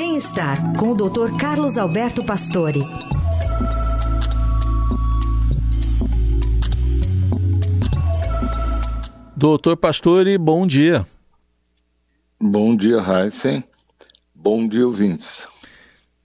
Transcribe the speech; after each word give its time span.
Bem-estar 0.00 0.72
com 0.78 0.92
o 0.92 0.94
Dr. 0.94 1.36
Carlos 1.38 1.76
Alberto 1.76 2.24
Pastore. 2.24 2.80
Doutor 9.36 9.76
Pastore, 9.76 10.38
bom 10.38 10.66
dia. 10.66 11.06
Bom 12.40 12.74
dia, 12.74 12.96
Heisen. 12.96 13.62
Bom 14.34 14.66
dia, 14.66 14.86
ouvintes. 14.86 15.46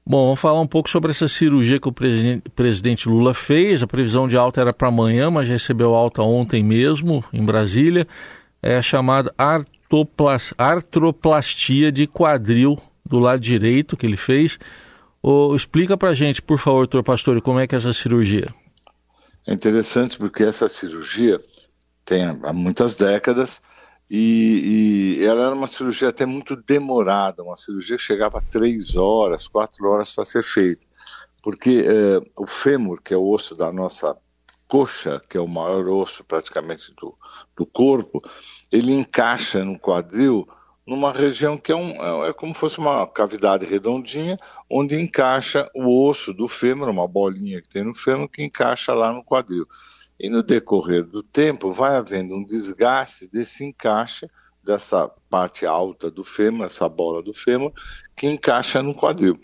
Bom, 0.07 0.23
vamos 0.23 0.39
falar 0.39 0.62
um 0.62 0.68
pouco 0.68 0.89
sobre 0.89 1.12
essa 1.12 1.28
cirurgia 1.28 1.78
que 1.78 1.89
o 1.89 1.94
presidente 2.55 3.10
Lula 3.10 3.34
fez. 3.34 3.84
A 3.84 3.88
previsão 3.88 4.26
de 4.26 4.38
alta 4.38 4.62
era 4.62 4.71
para 4.71 4.88
amanhã, 4.88 5.30
mas 5.30 5.50
recebeu 5.50 5.94
alta 5.94 6.21
ontem 6.21 6.64
mesmo, 6.64 7.21
em 7.34 7.44
Brasília. 7.44 8.07
É 8.64 8.78
a 8.78 8.82
chamada 8.82 9.36
artroplastia 10.57 11.92
de 11.92 12.07
quadril 12.07 12.82
do 13.05 13.19
lado 13.19 13.39
direito 13.39 13.95
que 13.95 14.05
ele 14.05 14.17
fez. 14.17 14.57
Oh, 15.21 15.55
explica 15.55 15.97
para 15.97 16.13
gente, 16.13 16.41
por 16.41 16.57
favor, 16.59 16.79
doutor 16.82 17.04
Pastore, 17.04 17.41
como 17.41 17.59
é 17.59 17.68
que 17.68 17.75
é 17.75 17.77
essa 17.77 17.93
cirurgia? 17.93 18.54
É 19.47 19.54
interessante 19.54 20.18
porque 20.18 20.43
essa 20.43 20.68
cirurgia 20.68 21.39
tem 22.04 22.23
há 22.23 22.54
muitas 22.54 22.96
décadas 22.96 23.61
e, 24.10 25.18
e, 25.19 25.25
ela 25.25 25.46
era 25.46 25.55
uma 25.55 25.68
cirurgia 25.68 26.10
até 26.10 26.25
muito 26.25 26.55
demorada, 26.55 27.43
uma 27.43 27.57
cirurgia 27.57 27.97
que 27.97 28.04
chegava 28.04 28.37
a 28.37 28.41
três 28.41 28.96
horas, 28.96 29.47
quatro 29.47 29.87
horas 29.87 30.11
para 30.11 30.25
ser 30.25 30.43
feita, 30.43 30.85
porque 31.41 31.83
é, 31.85 32.22
o 32.39 32.45
fêmur, 32.45 33.02
que 33.02 33.13
é 33.13 33.17
o 33.17 33.27
osso 33.27 33.55
da 33.55 33.72
nossa 33.72 34.16
coxa, 34.67 35.22
que 35.30 35.38
é 35.38 35.41
o 35.41 35.47
maior 35.47 35.88
osso 35.88 36.23
praticamente 36.23 36.94
do, 36.99 37.16
do 37.55 37.66
corpo, 37.66 38.22
ele 38.72 38.94
encaixa 38.94 39.63
no 39.63 39.80
quadril 39.80 40.47
numa 40.86 41.12
região 41.12 41.58
que 41.58 41.72
é, 41.72 41.75
um, 41.75 41.92
é, 42.25 42.30
é 42.30 42.34
como 42.34 42.53
se 42.53 42.59
fosse 42.59 42.78
uma 42.78 43.08
cavidade 43.08 43.66
redondinha, 43.66 44.38
onde 44.70 45.00
encaixa 45.00 45.70
o 45.73 46.08
osso 46.08 46.34
do 46.34 46.48
fêmur, 46.48 46.89
uma 46.89 47.08
bolinha 47.08 47.61
que 47.61 47.69
tem 47.69 47.83
no 47.83 47.94
fêmur, 47.94 48.30
que 48.30 48.44
encaixa 48.44 48.94
lá 48.94 49.11
no 49.11 49.23
quadril. 49.23 49.66
E 50.19 50.30
no 50.30 50.44
decorrer 50.44 51.03
do 51.03 51.23
tempo 51.23 51.72
vai 51.72 51.95
havendo 51.95 52.36
um 52.36 52.44
desgaste 52.44 53.27
desse 53.30 53.66
encaixe 53.66 54.30
dessa 54.64 55.08
parte 55.30 55.66
alta 55.66 56.09
do 56.09 56.23
fêmur, 56.23 56.66
essa 56.66 56.88
bola 56.88 57.22
do 57.22 57.33
fêmur, 57.33 57.72
que 58.16 58.27
encaixa 58.27 58.81
no 58.81 58.95
quadril. 58.95 59.39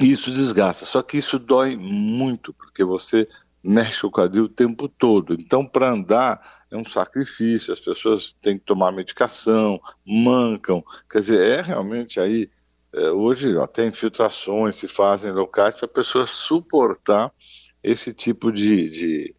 E 0.00 0.10
isso 0.10 0.30
desgasta, 0.30 0.84
só 0.84 1.02
que 1.02 1.18
isso 1.18 1.38
dói 1.38 1.76
muito, 1.76 2.52
porque 2.54 2.82
você 2.82 3.26
mexe 3.62 4.04
o 4.04 4.10
quadril 4.10 4.44
o 4.44 4.48
tempo 4.48 4.88
todo. 4.88 5.34
Então, 5.34 5.64
para 5.64 5.90
andar 5.90 6.62
é 6.70 6.76
um 6.76 6.84
sacrifício, 6.84 7.72
as 7.72 7.80
pessoas 7.80 8.34
têm 8.40 8.58
que 8.58 8.64
tomar 8.64 8.92
medicação, 8.92 9.78
mancam. 10.06 10.82
Quer 11.10 11.20
dizer, 11.20 11.58
é 11.58 11.62
realmente 11.62 12.18
aí. 12.18 12.50
É, 12.94 13.10
hoje 13.10 13.58
até 13.58 13.86
infiltrações 13.86 14.76
se 14.76 14.86
fazem 14.86 15.30
em 15.30 15.34
locais 15.34 15.74
para 15.74 15.86
a 15.86 15.88
pessoa 15.88 16.26
suportar 16.26 17.32
esse 17.82 18.12
tipo 18.12 18.52
de, 18.52 18.90
de, 18.90 19.34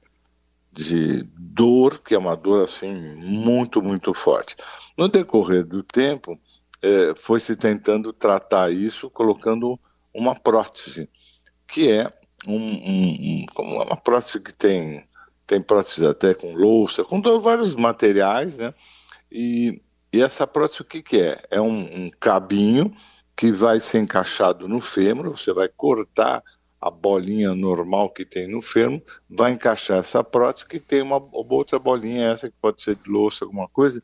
de 0.71 1.23
dor, 1.37 1.99
que 1.99 2.15
é 2.15 2.17
uma 2.17 2.35
dor 2.35 2.63
assim 2.63 3.15
muito, 3.15 3.81
muito 3.81 4.13
forte. 4.13 4.55
No 4.97 5.07
decorrer 5.07 5.65
do 5.65 5.83
tempo, 5.83 6.39
é, 6.81 7.13
foi 7.15 7.39
se 7.39 7.55
tentando 7.55 8.11
tratar 8.11 8.71
isso 8.71 9.09
colocando 9.09 9.79
uma 10.13 10.35
prótese, 10.35 11.09
que 11.67 11.89
é 11.89 12.11
um, 12.47 12.55
um, 12.55 13.45
um, 13.59 13.81
uma 13.81 13.97
prótese 13.97 14.39
que 14.39 14.53
tem, 14.53 15.03
tem 15.45 15.61
prótese 15.61 16.05
até 16.05 16.33
com 16.33 16.53
louça, 16.53 17.03
com 17.03 17.21
vários 17.39 17.75
materiais, 17.75 18.57
né? 18.57 18.73
E, 19.31 19.81
e 20.11 20.21
essa 20.21 20.45
prótese 20.45 20.81
o 20.81 20.85
que, 20.85 21.01
que 21.01 21.19
é? 21.19 21.41
É 21.49 21.59
um, 21.59 22.05
um 22.05 22.11
cabinho 22.19 22.95
que 23.35 23.51
vai 23.51 23.79
ser 23.79 23.99
encaixado 23.99 24.67
no 24.67 24.79
fêmur, 24.79 25.29
você 25.29 25.51
vai 25.51 25.67
cortar 25.67 26.43
a 26.79 26.91
bolinha 26.91 27.55
normal 27.55 28.09
que 28.09 28.25
tem 28.25 28.45
no 28.45 28.61
fermo, 28.61 29.01
vai 29.29 29.51
encaixar 29.51 29.99
essa 29.99 30.21
prótese 30.21 30.65
que 30.65 30.81
tem 30.81 31.01
uma 31.01 31.21
outra 31.31 31.79
bolinha, 31.79 32.27
essa 32.27 32.49
que 32.49 32.55
pode 32.61 32.83
ser 32.83 32.95
de 32.95 33.09
louça, 33.09 33.45
alguma 33.45 33.69
coisa, 33.69 34.01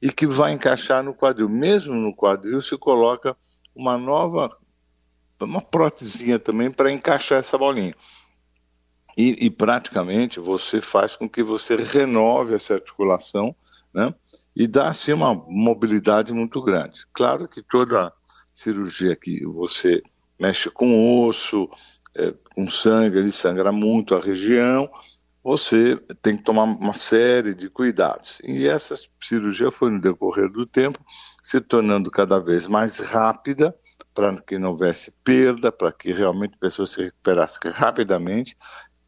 e 0.00 0.10
que 0.10 0.24
vai 0.24 0.52
encaixar 0.52 1.02
no 1.02 1.14
quadril. 1.14 1.48
Mesmo 1.48 1.94
no 1.94 2.14
quadril 2.14 2.62
se 2.62 2.78
coloca 2.78 3.36
uma 3.74 3.98
nova, 3.98 4.56
uma 5.44 5.60
prótesinha 5.60 6.38
também 6.38 6.70
para 6.70 6.90
encaixar 6.90 7.38
essa 7.38 7.56
bolinha. 7.58 7.94
E, 9.16 9.46
e, 9.46 9.50
praticamente 9.50 10.40
você 10.40 10.80
faz 10.80 11.14
com 11.14 11.28
que 11.28 11.42
você 11.42 11.76
renove 11.76 12.54
essa 12.54 12.74
articulação, 12.74 13.54
né? 13.92 14.14
E 14.56 14.66
dá 14.66 14.88
assim 14.88 15.12
uma 15.12 15.34
mobilidade 15.34 16.32
muito 16.32 16.62
grande. 16.62 17.06
Claro 17.12 17.46
que 17.46 17.62
toda 17.62 18.12
cirurgia 18.52 19.14
que 19.16 19.44
você 19.44 20.02
mexe 20.38 20.70
com 20.70 21.26
osso, 21.26 21.68
é, 22.14 22.34
com 22.54 22.70
sangue, 22.70 23.18
ele 23.18 23.32
sangra 23.32 23.72
muito 23.72 24.14
a 24.14 24.20
região, 24.20 24.90
você 25.42 25.96
tem 26.20 26.36
que 26.36 26.42
tomar 26.42 26.64
uma 26.64 26.94
série 26.94 27.54
de 27.54 27.68
cuidados. 27.68 28.40
E 28.44 28.66
essa 28.66 28.94
cirurgia 29.20 29.70
foi, 29.70 29.90
no 29.90 30.00
decorrer 30.00 30.50
do 30.50 30.66
tempo, 30.66 30.98
se 31.42 31.60
tornando 31.60 32.10
cada 32.10 32.38
vez 32.38 32.66
mais 32.66 32.98
rápida, 32.98 33.74
para 34.14 34.40
que 34.40 34.58
não 34.58 34.70
houvesse 34.70 35.10
perda, 35.24 35.72
para 35.72 35.92
que 35.92 36.12
realmente 36.12 36.54
a 36.54 36.58
pessoa 36.58 36.86
se 36.86 37.04
recuperasse 37.04 37.58
rapidamente. 37.72 38.56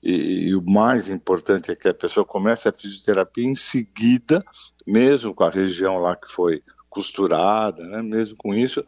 E, 0.02 0.48
e, 0.48 0.54
o 0.54 0.62
mais 0.62 1.08
importante 1.08 1.70
é 1.70 1.76
que 1.76 1.88
a 1.88 1.94
pessoa 1.94 2.26
comece 2.26 2.68
a 2.68 2.72
fisioterapia 2.72 3.44
em 3.44 3.54
seguida, 3.54 4.44
mesmo 4.86 5.34
com 5.34 5.44
a 5.44 5.50
região 5.50 5.96
lá 5.98 6.14
que 6.14 6.30
foi 6.30 6.62
costurada, 6.90 7.82
né, 7.84 8.02
mesmo 8.02 8.36
com 8.36 8.54
isso, 8.54 8.84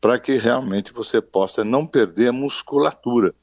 para 0.00 0.18
que 0.18 0.36
realmente 0.38 0.92
você 0.92 1.20
possa 1.20 1.64
não 1.64 1.86
perder 1.86 2.28
a 2.28 2.32
musculatura 2.32 3.34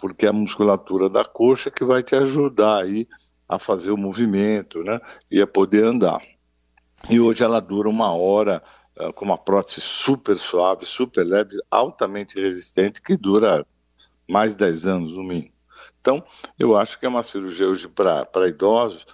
porque 0.00 0.24
é 0.26 0.30
a 0.30 0.32
musculatura 0.32 1.08
da 1.08 1.24
coxa 1.24 1.70
que 1.70 1.84
vai 1.84 2.02
te 2.02 2.16
ajudar 2.16 2.82
aí 2.82 3.06
a 3.48 3.58
fazer 3.58 3.90
o 3.90 3.96
movimento, 3.96 4.82
né? 4.82 4.98
E 5.30 5.40
a 5.40 5.46
poder 5.46 5.84
andar. 5.84 6.20
E 7.08 7.20
hoje 7.20 7.44
ela 7.44 7.60
dura 7.60 7.88
uma 7.88 8.12
hora 8.12 8.62
uh, 8.98 9.12
com 9.12 9.24
uma 9.24 9.38
prótese 9.38 9.80
super 9.80 10.38
suave, 10.38 10.86
super 10.86 11.24
leve, 11.24 11.56
altamente 11.70 12.40
resistente, 12.40 13.02
que 13.02 13.16
dura 13.16 13.66
mais 14.28 14.52
de 14.52 14.58
10 14.58 14.86
anos 14.86 15.12
no 15.12 15.22
mínimo. 15.22 15.52
Então, 16.00 16.24
eu 16.58 16.76
acho 16.76 16.98
que 16.98 17.06
é 17.06 17.08
uma 17.08 17.22
cirurgia 17.22 17.68
hoje 17.68 17.88
para 17.88 18.48
idosos 18.48 19.06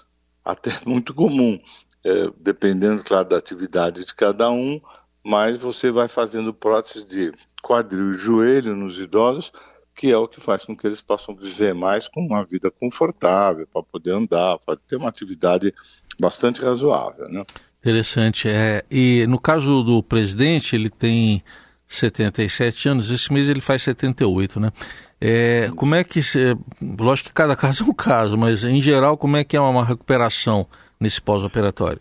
até 0.44 0.70
muito 0.87 1.12
comum, 1.14 1.60
é, 2.04 2.31
dependendo, 2.38 3.03
claro, 3.03 3.28
da 3.28 3.37
atividade 3.37 4.04
de 4.04 4.14
cada 4.14 4.50
um, 4.50 4.81
mas 5.25 5.56
você 5.56 5.91
vai 5.91 6.06
fazendo 6.06 6.54
prótese 6.54 7.06
de 7.06 7.32
quadril 7.62 8.12
e 8.12 8.14
joelho 8.14 8.76
nos 8.76 8.98
idosos 8.98 9.53
que 9.97 10.12
é 10.12 10.16
o 10.16 10.28
que 10.28 10.41
faz 10.41 10.62
com 10.64 10.76
que 10.76 10.87
eles 10.87 11.00
possam 11.00 11.34
viver 11.34 11.75
mais 11.75 12.06
com 12.06 12.20
uma 12.20 12.44
vida 12.44 12.70
confortável, 12.70 13.66
para 13.66 13.82
poder 13.82 14.12
andar, 14.12 14.58
para 14.58 14.76
ter 14.76 14.97
uma 14.97 15.08
atividade 15.08 15.75
bastante 16.20 16.60
razoável. 16.60 17.28
Né? 17.31 17.43
Interessante. 17.86 18.48
É, 18.48 18.84
e 18.91 19.24
no 19.28 19.38
caso 19.38 19.84
do 19.84 20.02
presidente, 20.02 20.74
ele 20.74 20.91
tem 20.91 21.41
77 21.86 22.88
anos, 22.88 23.10
esse 23.12 23.32
mês 23.32 23.48
ele 23.48 23.60
faz 23.60 23.82
78, 23.82 24.58
né? 24.58 24.72
É, 25.20 25.70
como 25.76 25.94
é 25.94 26.02
que, 26.02 26.19
lógico 26.98 27.28
que 27.28 27.32
cada 27.32 27.54
caso 27.56 27.84
é 27.84 27.86
um 27.86 27.94
caso, 27.94 28.36
mas 28.36 28.64
em 28.64 28.82
geral, 28.82 29.16
como 29.16 29.36
é 29.36 29.44
que 29.44 29.56
é 29.56 29.60
uma 29.60 29.84
recuperação 29.84 30.66
nesse 30.98 31.22
pós-operatório? 31.22 32.00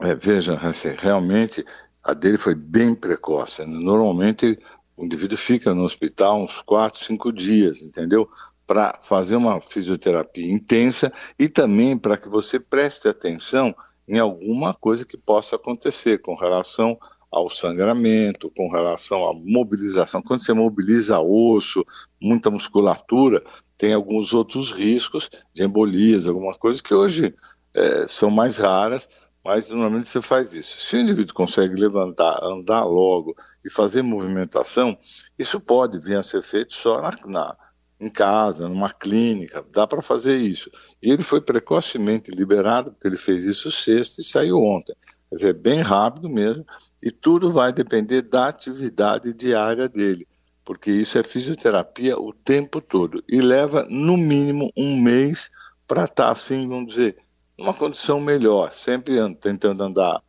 É, 0.00 0.16
veja, 0.16 0.58
realmente 0.98 1.64
a 2.02 2.12
dele 2.12 2.36
foi 2.36 2.56
bem 2.56 2.92
precoce. 2.92 3.64
Né? 3.64 3.68
Normalmente 3.68 4.58
o 4.96 5.04
indivíduo 5.04 5.38
fica 5.38 5.72
no 5.72 5.84
hospital 5.84 6.42
uns 6.42 6.60
4, 6.62 7.04
5 7.04 7.32
dias, 7.32 7.82
entendeu? 7.82 8.28
Para 8.66 8.98
fazer 9.00 9.36
uma 9.36 9.60
fisioterapia 9.60 10.50
intensa 10.50 11.12
e 11.38 11.48
também 11.48 11.96
para 11.96 12.16
que 12.16 12.28
você 12.28 12.58
preste 12.58 13.06
atenção 13.06 13.72
em 14.06 14.18
alguma 14.18 14.74
coisa 14.74 15.04
que 15.04 15.16
possa 15.16 15.56
acontecer 15.56 16.18
com 16.18 16.34
relação 16.34 16.98
ao 17.30 17.50
sangramento, 17.50 18.50
com 18.50 18.68
relação 18.68 19.28
à 19.28 19.34
mobilização. 19.34 20.22
Quando 20.22 20.40
você 20.40 20.52
mobiliza 20.52 21.18
osso, 21.20 21.84
muita 22.20 22.50
musculatura, 22.50 23.42
tem 23.76 23.92
alguns 23.92 24.32
outros 24.32 24.70
riscos 24.70 25.28
de 25.52 25.64
embolias, 25.64 26.28
alguma 26.28 26.54
coisa 26.54 26.80
que 26.80 26.94
hoje 26.94 27.34
é, 27.74 28.06
são 28.06 28.30
mais 28.30 28.56
raras, 28.58 29.08
mas 29.44 29.68
normalmente 29.68 30.08
você 30.08 30.22
faz 30.22 30.54
isso. 30.54 30.78
Se 30.80 30.96
o 30.96 31.00
indivíduo 31.00 31.34
consegue 31.34 31.74
levantar, 31.74 32.42
andar 32.42 32.84
logo 32.84 33.34
e 33.64 33.70
fazer 33.70 34.02
movimentação, 34.02 34.96
isso 35.38 35.58
pode 35.58 35.98
vir 35.98 36.16
a 36.16 36.22
ser 36.22 36.42
feito 36.42 36.72
só 36.72 37.02
na, 37.02 37.10
na 37.26 37.56
em 37.98 38.08
casa, 38.08 38.68
numa 38.68 38.92
clínica, 38.92 39.64
dá 39.72 39.86
para 39.86 40.02
fazer 40.02 40.36
isso. 40.36 40.70
E 41.02 41.10
ele 41.10 41.22
foi 41.22 41.40
precocemente 41.40 42.30
liberado, 42.30 42.92
porque 42.92 43.08
ele 43.08 43.18
fez 43.18 43.44
isso 43.44 43.70
sexta 43.70 44.20
e 44.20 44.24
saiu 44.24 44.58
ontem. 44.58 44.94
Quer 45.28 45.36
dizer, 45.36 45.54
bem 45.54 45.80
rápido 45.80 46.28
mesmo, 46.28 46.66
e 47.02 47.10
tudo 47.10 47.50
vai 47.50 47.72
depender 47.72 48.22
da 48.22 48.48
atividade 48.48 49.32
diária 49.32 49.88
dele, 49.88 50.26
porque 50.64 50.90
isso 50.90 51.18
é 51.18 51.22
fisioterapia 51.22 52.18
o 52.18 52.32
tempo 52.32 52.80
todo. 52.80 53.22
E 53.28 53.40
leva, 53.40 53.86
no 53.88 54.16
mínimo, 54.16 54.72
um 54.76 55.00
mês 55.00 55.50
para 55.86 56.04
estar 56.04 56.26
tá, 56.26 56.32
assim, 56.32 56.68
vamos 56.68 56.94
dizer, 56.94 57.16
numa 57.58 57.74
condição 57.74 58.20
melhor, 58.20 58.72
sempre 58.72 59.16
tentando 59.36 59.82
andar 59.82 60.22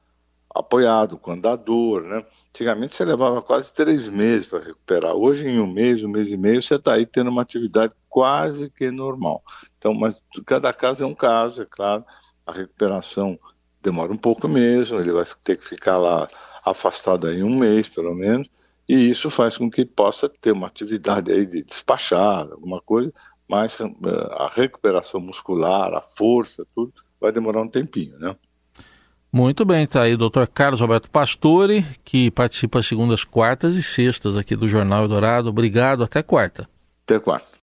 apoiado 0.56 1.18
com 1.18 1.32
andador, 1.32 2.02
né? 2.04 2.26
Antigamente 2.50 2.96
você 2.96 3.04
levava 3.04 3.42
quase 3.42 3.74
três 3.74 4.08
meses 4.08 4.48
para 4.48 4.60
recuperar. 4.60 5.14
Hoje, 5.14 5.46
em 5.46 5.60
um 5.60 5.72
mês, 5.72 6.02
um 6.04 6.08
mês 6.08 6.30
e 6.30 6.38
meio, 6.38 6.62
você 6.62 6.76
está 6.76 6.94
aí 6.94 7.06
tendo 7.06 7.30
uma 7.30 7.42
atividade 7.42 7.94
quase 8.10 8.70
que 8.70 8.90
normal. 8.90 9.44
Então, 9.78 9.94
mas 9.94 10.22
cada 10.46 10.72
caso 10.72 11.04
é 11.04 11.08
um 11.08 11.14
caso, 11.14 11.62
é 11.62 11.66
claro. 11.66 12.06
A 12.48 12.54
recuperação 12.54 13.38
demora 13.82 14.12
um 14.12 14.18
pouco 14.18 14.48
mesmo, 14.48 15.00
ele 15.00 15.12
vai 15.12 15.26
ter 15.44 15.58
que 15.58 15.66
ficar 15.66 15.98
lá 15.98 16.28
afastado 16.66 17.28
aí 17.28 17.44
um 17.44 17.60
mês, 17.60 17.88
pelo 17.88 18.16
menos, 18.16 18.50
e 18.88 19.10
isso 19.10 19.30
faz 19.30 19.58
com 19.58 19.70
que 19.70 19.86
possa 19.86 20.28
ter 20.28 20.52
uma 20.52 20.68
atividade 20.68 21.32
aí 21.32 21.46
de 21.46 21.62
despachar, 21.64 22.48
alguma 22.52 22.82
coisa, 22.82 23.14
mas 23.48 23.80
eh, 23.80 23.86
a 24.32 24.48
recuperação 24.48 25.20
muscular, 25.20 25.94
a 25.94 26.02
força, 26.02 26.66
tudo, 26.74 26.94
vai 27.20 27.32
demorar 27.32 27.62
um 27.62 27.68
tempinho, 27.68 28.18
né? 28.18 28.36
Muito 29.36 29.66
bem, 29.66 29.86
tá 29.86 30.04
aí 30.04 30.14
o 30.14 30.18
doutor 30.18 30.48
Carlos 30.48 30.80
Roberto 30.80 31.12
Pastore, 31.12 31.86
que 32.06 32.32
participa 32.32 32.82
segundas, 32.82 33.26
quartas 33.26 33.76
e 33.76 33.84
sextas 33.84 34.38
aqui 34.38 34.56
do 34.56 34.66
Jornal 34.66 35.02
Eldorado. 35.02 35.50
Obrigado, 35.50 36.06
até 36.06 36.24
quarta. 36.24 36.70
Até 37.04 37.20
quarta. 37.20 37.55